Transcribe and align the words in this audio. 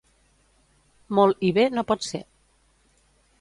Molt 1.19 1.45
i 1.49 1.51
bé 1.59 1.67
no 1.75 1.85
pot 1.93 2.07
ser. 2.09 2.23